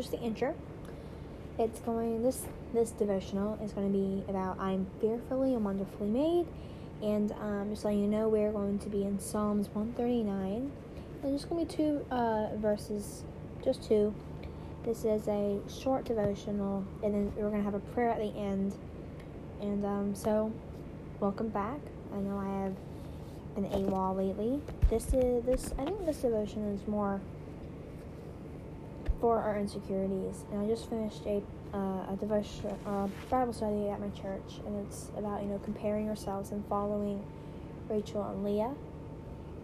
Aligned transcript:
just 0.00 0.10
the 0.12 0.20
intro. 0.20 0.54
It's 1.58 1.80
going 1.80 2.22
this 2.22 2.46
this 2.72 2.90
devotional 2.90 3.58
is 3.62 3.72
going 3.72 3.92
to 3.92 3.98
be 3.98 4.30
about 4.30 4.58
I'm 4.58 4.86
fearfully 5.00 5.54
and 5.54 5.64
wonderfully 5.64 6.08
made, 6.08 6.46
and 7.02 7.32
um, 7.32 7.68
just 7.70 7.84
letting 7.84 8.00
you 8.00 8.08
know 8.08 8.28
we're 8.28 8.52
going 8.52 8.78
to 8.78 8.88
be 8.88 9.02
in 9.02 9.18
Psalms 9.18 9.68
139. 9.74 10.72
And 11.22 11.38
just 11.38 11.50
going 11.50 11.66
to 11.66 11.76
be 11.76 11.82
two 11.82 12.06
uh, 12.10 12.56
verses, 12.56 13.24
just 13.62 13.82
two. 13.82 14.14
This 14.84 15.04
is 15.04 15.28
a 15.28 15.60
short 15.68 16.06
devotional, 16.06 16.82
and 17.02 17.12
then 17.12 17.32
we're 17.36 17.50
going 17.50 17.62
to 17.62 17.64
have 17.64 17.74
a 17.74 17.92
prayer 17.92 18.08
at 18.08 18.18
the 18.18 18.34
end. 18.38 18.74
And 19.60 19.84
um, 19.84 20.14
so, 20.14 20.50
welcome 21.20 21.50
back. 21.50 21.80
I 22.14 22.16
know 22.20 22.38
I 22.38 22.62
have 22.62 22.74
been 23.54 23.66
AWOL 23.66 24.16
lately. 24.16 24.62
This 24.88 25.12
is 25.12 25.44
this. 25.44 25.74
I 25.78 25.84
think 25.84 26.06
this 26.06 26.22
devotion 26.22 26.64
is 26.72 26.88
more 26.88 27.20
for 29.20 29.38
our 29.38 29.58
insecurities. 29.58 30.44
And 30.50 30.62
I 30.62 30.66
just 30.66 30.88
finished 30.88 31.24
a 31.26 31.42
uh, 31.72 32.12
a 32.12 32.16
devotion, 32.18 32.76
uh, 32.84 33.06
Bible 33.30 33.52
study 33.52 33.88
at 33.88 34.00
my 34.00 34.08
church, 34.08 34.58
and 34.66 34.86
it's 34.86 35.10
about 35.16 35.42
you 35.42 35.48
know 35.48 35.60
comparing 35.62 36.08
ourselves 36.08 36.50
and 36.50 36.64
following 36.66 37.22
Rachel 37.88 38.24
and 38.24 38.44
Leah. 38.44 38.74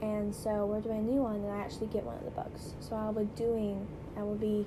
And 0.00 0.34
so 0.34 0.66
we're 0.66 0.80
doing 0.80 0.98
a 0.98 1.02
new 1.02 1.22
one, 1.22 1.36
and 1.36 1.52
I 1.52 1.58
actually 1.58 1.86
get 1.88 2.02
one 2.02 2.16
of 2.16 2.24
the 2.24 2.32
books. 2.32 2.74
So 2.80 2.96
I'll 2.96 3.12
be 3.12 3.24
doing, 3.36 3.86
I 4.16 4.24
will 4.24 4.34
be 4.34 4.66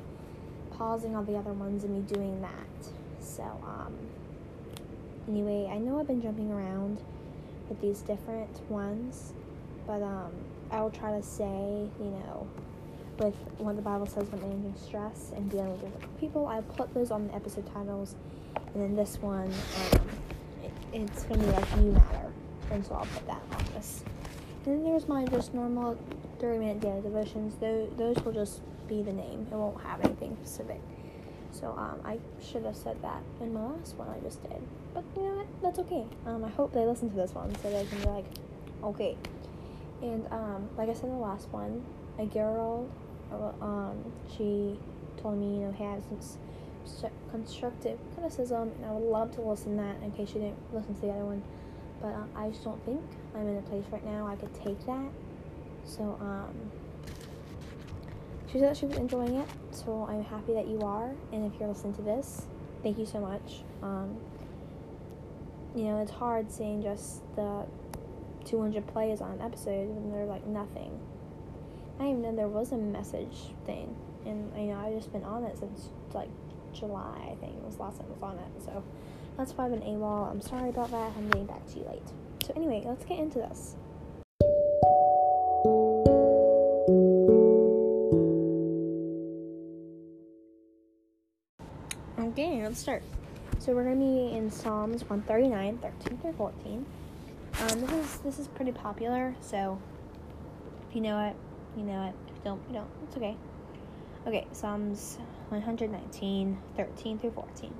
pausing 0.77 1.13
all 1.13 1.23
the 1.23 1.35
other 1.35 1.51
ones 1.51 1.83
and 1.83 1.93
me 1.93 2.01
doing 2.13 2.41
that. 2.41 2.93
So 3.19 3.43
um, 3.43 3.93
anyway, 5.27 5.69
I 5.69 5.77
know 5.77 5.99
I've 5.99 6.07
been 6.07 6.21
jumping 6.21 6.51
around 6.51 7.01
with 7.67 7.81
these 7.81 7.99
different 7.99 8.61
ones, 8.69 9.33
but 9.85 10.01
um, 10.01 10.31
I 10.71 10.81
will 10.81 10.91
try 10.91 11.11
to 11.11 11.23
say, 11.23 11.89
you 11.99 12.05
know, 12.05 12.47
with 13.19 13.35
what 13.57 13.75
the 13.75 13.81
Bible 13.81 14.05
says 14.05 14.27
when 14.31 14.41
managing 14.41 14.75
stress 14.77 15.31
and 15.35 15.49
dealing 15.49 15.71
with 15.71 15.81
difficult 15.81 16.19
people. 16.19 16.47
I'll 16.47 16.61
put 16.61 16.93
those 16.93 17.11
on 17.11 17.27
the 17.27 17.35
episode 17.35 17.71
titles, 17.73 18.15
and 18.73 18.83
then 18.83 18.95
this 18.95 19.17
one, 19.21 19.51
um, 19.93 20.01
it, 20.63 20.71
it's 20.93 21.23
gonna 21.23 21.43
be 21.43 21.51
like 21.51 21.75
you 21.77 21.91
matter, 21.91 22.31
and 22.71 22.85
so 22.85 22.95
I'll 22.95 23.05
put 23.05 23.27
that 23.27 23.41
on 23.51 23.65
this. 23.73 24.03
And 24.65 24.77
then 24.77 24.83
there's 24.83 25.07
my 25.07 25.25
just 25.25 25.53
normal 25.53 25.97
30 26.39 26.59
minute 26.59 26.79
daily 26.79 27.01
devotions. 27.01 27.55
Those, 27.59 27.89
those 27.97 28.15
will 28.25 28.33
just 28.33 28.61
be 28.87 29.01
the 29.01 29.13
name. 29.13 29.47
It 29.51 29.55
won't 29.55 29.81
have 29.83 30.03
anything 30.03 30.37
specific. 30.43 30.81
So 31.51 31.67
um, 31.77 32.01
I 32.03 32.19
should 32.43 32.65
have 32.65 32.75
said 32.75 33.01
that 33.01 33.21
in 33.39 33.53
my 33.53 33.63
last 33.63 33.95
one 33.95 34.09
I 34.09 34.19
just 34.19 34.41
did. 34.43 34.61
But 34.93 35.03
you 35.15 35.23
know 35.23 35.35
what? 35.35 35.47
That's 35.61 35.79
okay. 35.79 36.05
Um, 36.25 36.43
I 36.43 36.49
hope 36.49 36.73
they 36.73 36.85
listen 36.85 37.09
to 37.09 37.15
this 37.15 37.33
one 37.33 37.53
so 37.61 37.69
they 37.69 37.85
can 37.85 37.99
be 37.99 38.05
like, 38.05 38.25
okay. 38.83 39.17
And 40.01 40.27
um, 40.31 40.69
like 40.77 40.89
I 40.89 40.93
said 40.93 41.05
in 41.05 41.11
the 41.11 41.17
last 41.17 41.47
one, 41.49 41.83
a 42.19 42.25
girl, 42.25 42.89
um, 43.31 44.11
she 44.35 44.77
told 45.21 45.37
me, 45.37 45.59
you 45.59 45.65
know, 45.65 45.71
hey, 45.71 45.85
I 45.85 45.91
have 45.93 46.03
some 46.03 47.11
constructive 47.31 47.99
criticism, 48.13 48.71
and 48.77 48.85
I 48.85 48.91
would 48.91 49.09
love 49.09 49.31
to 49.35 49.41
listen 49.41 49.77
to 49.77 49.83
that 49.83 50.03
in 50.03 50.11
case 50.11 50.29
she 50.29 50.35
didn't 50.35 50.57
listen 50.73 50.95
to 50.95 51.01
the 51.01 51.09
other 51.09 51.25
one. 51.25 51.43
But 52.01 52.13
uh, 52.13 52.23
I 52.35 52.49
just 52.49 52.63
don't 52.63 52.83
think 52.85 53.01
I'm 53.35 53.47
in 53.47 53.57
a 53.57 53.61
place 53.63 53.85
right 53.91 54.05
now 54.05 54.27
I 54.27 54.35
could 54.35 54.53
take 54.53 54.79
that. 54.85 55.09
So, 55.85 56.17
um, 56.19 56.71
she 58.51 58.59
said 58.59 58.69
that 58.69 58.77
she 58.77 58.85
was 58.85 58.97
enjoying 58.97 59.35
it, 59.35 59.47
so 59.71 60.07
I'm 60.09 60.23
happy 60.23 60.53
that 60.53 60.67
you 60.67 60.81
are. 60.81 61.11
And 61.31 61.51
if 61.51 61.59
you're 61.59 61.69
listening 61.69 61.93
to 61.95 62.01
this, 62.01 62.45
thank 62.83 62.97
you 62.97 63.05
so 63.05 63.19
much. 63.19 63.63
Um, 63.81 64.17
you 65.75 65.83
know, 65.85 66.01
it's 66.01 66.11
hard 66.11 66.51
seeing 66.51 66.81
just 66.81 67.21
the 67.35 67.65
200 68.45 68.87
plays 68.87 69.19
on 69.21 69.31
an 69.31 69.41
episode 69.41 69.89
when 69.89 70.11
they're 70.11 70.25
like 70.25 70.45
nothing. 70.45 70.97
I 71.99 72.09
even 72.09 72.21
know 72.21 72.35
there 72.35 72.47
was 72.47 72.71
a 72.71 72.77
message 72.77 73.53
thing, 73.65 73.95
and 74.25 74.51
you 74.57 74.73
know 74.73 74.79
I've 74.79 74.95
just 74.95 75.13
been 75.13 75.23
on 75.23 75.43
it 75.43 75.57
since 75.57 75.89
like 76.13 76.29
July. 76.73 77.31
I 77.31 77.35
think 77.35 77.55
It 77.55 77.63
was 77.63 77.79
last 77.79 77.97
time 77.99 78.07
I 78.09 78.13
was 78.13 78.21
on 78.21 78.37
it, 78.37 78.63
so 78.63 78.83
that's 79.37 79.53
why 79.53 79.65
I've 79.65 79.71
been 79.71 79.81
AWOL. 79.81 80.29
I'm 80.29 80.41
sorry 80.41 80.69
about 80.69 80.91
that. 80.91 81.11
I'm 81.17 81.29
getting 81.29 81.45
back 81.45 81.65
to 81.67 81.79
you 81.79 81.85
late. 81.85 82.03
So 82.45 82.53
anyway, 82.55 82.83
let's 82.85 83.05
get 83.05 83.19
into 83.19 83.39
this. 83.39 83.75
Okay, 92.19 92.61
let's 92.61 92.79
start. 92.79 93.03
So 93.59 93.73
we're 93.73 93.85
gonna 93.85 93.95
be 93.95 94.35
in 94.35 94.51
Psalms 94.51 95.09
139, 95.09 95.77
13 95.77 96.17
through 96.17 96.33
14. 96.33 96.85
Um, 97.61 97.81
this 97.81 97.91
is 97.91 98.17
this 98.17 98.39
is 98.39 98.47
pretty 98.49 98.73
popular, 98.73 99.33
so 99.39 99.79
if 100.89 100.95
you 100.95 101.01
know 101.01 101.19
it, 101.27 101.35
you 101.75 101.83
know 101.83 102.07
it. 102.07 102.43
Don't, 102.43 102.61
you 102.67 102.75
don't. 102.75 102.89
It's 103.03 103.17
okay. 103.17 103.35
Okay, 104.27 104.47
Psalms 104.51 105.17
119, 105.49 106.57
13 106.75 107.19
through 107.19 107.31
14. 107.31 107.73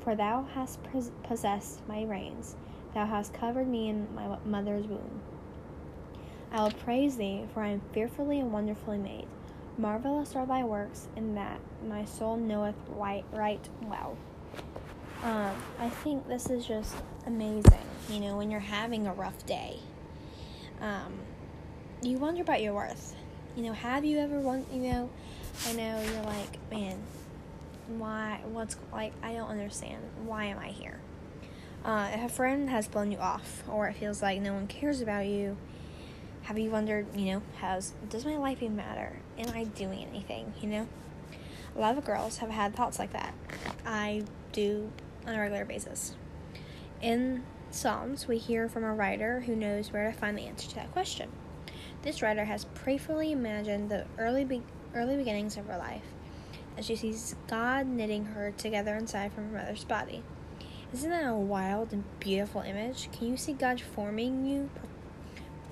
For 0.00 0.14
thou 0.14 0.46
hast 0.54 0.78
possessed 1.22 1.80
my 1.88 2.04
reins, 2.04 2.56
thou 2.94 3.06
hast 3.06 3.34
covered 3.34 3.68
me 3.68 3.88
in 3.88 4.06
my 4.14 4.38
mother's 4.44 4.86
womb. 4.86 5.20
I 6.52 6.62
will 6.62 6.70
praise 6.70 7.16
thee, 7.16 7.44
for 7.52 7.62
I 7.62 7.68
am 7.68 7.82
fearfully 7.92 8.38
and 8.40 8.52
wonderfully 8.52 8.98
made. 8.98 9.26
Marvelous 9.76 10.36
are 10.36 10.46
thy 10.46 10.62
works, 10.62 11.08
in 11.16 11.34
that 11.34 11.58
my 11.86 12.04
soul 12.04 12.36
knoweth 12.36 12.76
right, 12.90 13.24
right 13.32 13.68
well. 13.82 14.16
Um, 15.22 15.56
I 15.80 15.88
think 15.88 16.28
this 16.28 16.50
is 16.50 16.66
just 16.66 16.94
amazing. 17.26 17.72
You 18.08 18.20
know, 18.20 18.36
when 18.36 18.50
you're 18.50 18.60
having 18.60 19.06
a 19.06 19.12
rough 19.14 19.44
day, 19.46 19.80
um, 20.80 21.18
you 22.02 22.18
wonder 22.18 22.42
about 22.42 22.62
your 22.62 22.74
worth. 22.74 23.16
You 23.56 23.62
know, 23.62 23.72
have 23.72 24.04
you 24.04 24.18
ever 24.18 24.40
won? 24.40 24.66
You 24.72 24.80
know, 24.80 25.10
I 25.66 25.72
know 25.72 26.02
you're 26.02 26.22
like, 26.24 26.58
man, 26.70 26.98
why? 27.86 28.40
What's 28.46 28.76
like? 28.92 29.12
I 29.22 29.32
don't 29.32 29.48
understand. 29.48 30.02
Why 30.24 30.46
am 30.46 30.58
I 30.58 30.68
here? 30.68 30.98
Uh, 31.84 32.10
if 32.14 32.24
a 32.24 32.28
friend 32.28 32.70
has 32.70 32.88
blown 32.88 33.12
you 33.12 33.18
off, 33.18 33.62
or 33.68 33.88
it 33.88 33.96
feels 33.96 34.22
like 34.22 34.40
no 34.40 34.54
one 34.54 34.66
cares 34.66 35.00
about 35.00 35.26
you, 35.26 35.56
have 36.44 36.58
you 36.58 36.70
wondered, 36.70 37.06
you 37.14 37.32
know, 37.32 37.42
has, 37.58 37.92
does 38.08 38.24
my 38.24 38.36
life 38.36 38.62
even 38.62 38.74
matter? 38.74 39.18
Am 39.38 39.54
I 39.54 39.64
doing 39.64 40.04
anything? 40.04 40.54
You 40.60 40.68
know, 40.68 40.88
a 41.76 41.78
lot 41.78 41.96
of 41.96 42.04
girls 42.04 42.38
have 42.38 42.50
had 42.50 42.74
thoughts 42.74 42.98
like 42.98 43.12
that. 43.12 43.34
I 43.86 44.24
do 44.52 44.90
on 45.26 45.34
a 45.34 45.40
regular 45.40 45.64
basis. 45.66 46.14
In 47.02 47.44
Psalms, 47.70 48.26
we 48.26 48.38
hear 48.38 48.68
from 48.68 48.84
a 48.84 48.94
writer 48.94 49.40
who 49.40 49.54
knows 49.54 49.92
where 49.92 50.10
to 50.10 50.16
find 50.16 50.38
the 50.38 50.46
answer 50.46 50.68
to 50.70 50.74
that 50.76 50.92
question. 50.92 51.30
This 52.04 52.20
writer 52.20 52.44
has 52.44 52.66
prayerfully 52.66 53.32
imagined 53.32 53.90
the 53.90 54.04
early 54.18 54.44
be- 54.44 54.62
early 54.94 55.16
beginnings 55.16 55.56
of 55.56 55.66
her 55.68 55.78
life 55.78 56.04
as 56.76 56.84
she 56.84 56.96
sees 56.96 57.34
God 57.46 57.86
knitting 57.86 58.26
her 58.26 58.50
together 58.50 58.94
inside 58.94 59.32
from 59.32 59.50
her 59.50 59.56
mother's 59.56 59.84
body. 59.84 60.22
Isn't 60.92 61.08
that 61.08 61.26
a 61.26 61.34
wild 61.34 61.94
and 61.94 62.04
beautiful 62.20 62.60
image? 62.60 63.08
Can 63.10 63.28
you 63.28 63.38
see 63.38 63.54
God 63.54 63.80
forming 63.80 64.44
you, 64.44 64.68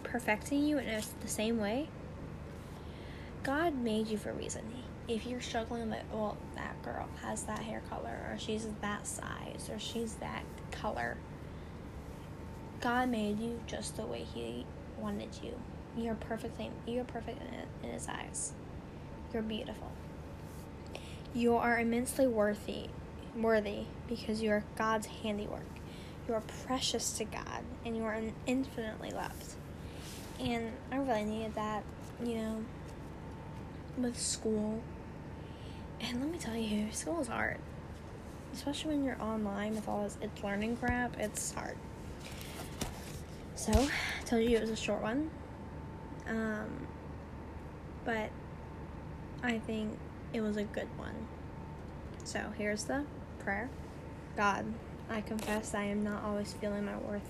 perfecting 0.05 0.65
you 0.65 0.79
in 0.79 1.03
the 1.21 1.29
same 1.29 1.59
way? 1.59 1.91
God 3.43 3.75
made 3.75 4.07
you 4.07 4.17
for 4.17 4.31
a 4.31 4.35
reason. 4.35 4.63
If 5.09 5.27
you're 5.27 5.43
struggling 5.43 5.91
with, 5.91 6.03
well, 6.11 6.39
that 6.55 6.83
girl 6.83 7.09
has 7.21 7.43
that 7.43 7.59
hair 7.59 7.83
color, 7.91 8.31
or 8.31 8.39
she's 8.39 8.67
that 8.81 9.07
size, 9.07 9.69
or 9.71 9.79
she's 9.79 10.15
that 10.15 10.45
color, 10.71 11.19
God 12.81 13.11
made 13.11 13.39
you 13.39 13.61
just 13.67 13.99
the 13.99 14.07
way 14.07 14.25
He 14.33 14.65
wanted 14.99 15.29
you. 15.43 15.61
You're 15.97 16.15
perfectly, 16.15 16.71
you're 16.87 17.05
perfect 17.05 17.41
in, 17.43 17.89
in 17.89 17.95
His 17.95 18.09
eyes. 18.09 18.53
You're 19.33 19.43
beautiful. 19.43 19.91
You 21.35 21.57
are 21.57 21.79
immensely 21.79 22.27
worthy, 22.27 22.89
worthy 23.37 23.85
because 24.09 24.43
you 24.43 24.51
are 24.51 24.65
God's 24.77 25.07
handiwork. 25.07 25.65
You 26.29 26.35
are 26.35 26.43
precious 26.67 27.13
to 27.19 27.25
God, 27.25 27.63
and 27.85 27.97
you 27.97 28.05
are 28.05 28.21
infinitely 28.47 29.11
loved. 29.11 29.55
And 30.39 30.73
I 30.91 30.97
really 30.97 31.25
needed 31.25 31.55
that, 31.55 31.83
you 32.23 32.37
know, 32.37 32.65
with 33.99 34.19
school. 34.19 34.81
And 36.01 36.21
let 36.21 36.31
me 36.31 36.39
tell 36.39 36.57
you, 36.57 36.93
school 36.93 37.21
is 37.21 37.29
hard. 37.29 37.59
Especially 38.53 38.95
when 38.95 39.05
you're 39.05 39.21
online 39.21 39.75
with 39.75 39.89
all 39.89 40.05
this 40.05 40.19
it's 40.21 40.43
learning 40.43 40.77
crap, 40.77 41.19
it's 41.19 41.53
hard. 41.53 41.77
So, 43.55 43.73
I 43.73 44.25
told 44.25 44.43
you 44.43 44.57
it 44.57 44.61
was 44.61 44.71
a 44.71 44.77
short 44.77 45.03
one. 45.03 45.31
Um, 46.33 46.87
but 48.07 48.31
I 49.43 49.59
think 49.59 49.99
it 50.33 50.41
was 50.41 50.57
a 50.57 50.65
good 50.65 50.89
one. 50.97 51.15
So, 52.25 52.41
here's 52.57 52.85
the 52.85 53.05
prayer 53.41 53.69
God, 54.37 54.65
I 55.11 55.21
confess 55.21 55.75
I 55.75 55.85
am 55.85 56.03
not 56.03 56.25
always 56.25 56.55
feeling 56.55 56.87
my 56.87 56.97
worth 56.97 57.29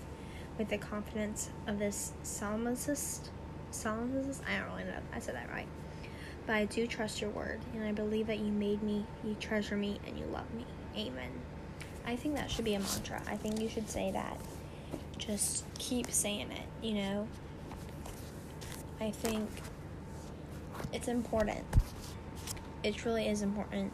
with 0.56 0.68
the 0.68 0.78
confidence 0.78 1.50
of 1.66 1.78
this 1.78 2.12
psalmist. 2.22 3.30
Psalmist? 3.72 4.42
I 4.48 4.58
don't 4.58 4.70
really 4.70 4.84
know 4.84 4.98
I 5.12 5.18
said 5.18 5.34
that 5.34 5.50
right. 5.50 5.66
But 6.46 6.56
I 6.56 6.64
do 6.66 6.86
trust 6.86 7.20
your 7.20 7.30
word, 7.30 7.60
and 7.74 7.84
I 7.84 7.92
believe 7.92 8.28
that 8.28 8.38
you 8.38 8.52
made 8.52 8.82
me, 8.82 9.04
you 9.24 9.34
treasure 9.40 9.76
me, 9.76 9.98
and 10.06 10.16
you 10.18 10.26
love 10.26 10.52
me. 10.54 10.64
Amen. 10.96 11.30
I 12.06 12.16
think 12.16 12.36
that 12.36 12.50
should 12.50 12.64
be 12.64 12.74
a 12.74 12.80
mantra. 12.80 13.20
I 13.26 13.36
think 13.36 13.60
you 13.60 13.68
should 13.68 13.88
say 13.88 14.12
that. 14.12 14.36
Just 15.18 15.64
keep 15.78 16.10
saying 16.10 16.50
it, 16.52 16.86
you 16.86 16.94
know? 16.94 17.28
I 19.02 19.10
think 19.10 19.50
it's 20.92 21.08
important. 21.08 21.64
It 22.84 23.04
really 23.04 23.26
is 23.26 23.42
important 23.42 23.92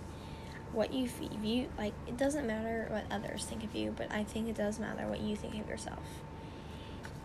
what 0.73 0.93
you 0.93 1.09
you 1.43 1.67
like 1.79 1.95
it 2.07 2.19
doesn't 2.19 2.47
matter 2.47 2.87
what 2.91 3.03
others 3.11 3.47
think 3.47 3.65
of 3.65 3.75
you 3.75 3.91
but 3.97 4.07
i 4.13 4.23
think 4.23 4.51
it 4.51 4.55
does 4.55 4.79
matter 4.79 5.07
what 5.07 5.21
you 5.21 5.35
think 5.35 5.55
of 5.55 5.67
yourself. 5.67 6.03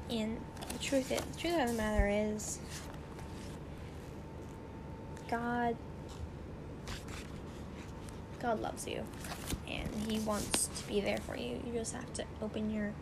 And 0.10 0.40
the 0.72 0.80
truth 0.80 1.12
is 1.12 1.20
the 1.20 1.38
truth 1.38 1.60
of 1.60 1.68
the 1.68 1.74
matter 1.74 2.08
is 2.08 2.60
god 5.30 5.76
god 8.40 8.62
loves 8.62 8.88
you 8.88 9.04
and 9.68 9.90
he 10.08 10.20
wants 10.20 10.68
to 10.68 10.88
be 10.88 11.02
there 11.02 11.18
for 11.18 11.36
you. 11.36 11.62
You 11.66 11.74
just 11.74 11.94
have 11.94 12.14
to 12.14 12.24
open 12.42 12.74
your 12.74 12.94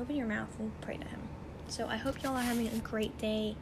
open 0.00 0.16
your 0.16 0.26
mouth 0.26 0.48
and 0.58 0.72
pray 0.80 0.96
to 0.96 1.06
him. 1.06 1.20
So 1.68 1.86
i 1.88 1.96
hope 1.96 2.22
y'all 2.22 2.36
are 2.36 2.42
having 2.42 2.68
a 2.68 2.78
great 2.78 3.18
day 3.18 3.54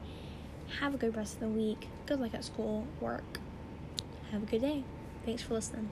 have 0.81 0.95
a 0.95 0.97
good 0.97 1.17
rest 1.17 1.35
of 1.35 1.41
the 1.41 1.49
week. 1.49 1.89
Good 2.07 2.21
luck 2.21 2.35
at 2.35 2.45
school 2.45 2.87
work. 3.01 3.41
Have 4.31 4.43
a 4.43 4.47
good 4.47 4.61
day. 4.61 4.85
Thanks 5.25 5.43
for 5.43 5.55
listening 5.55 5.89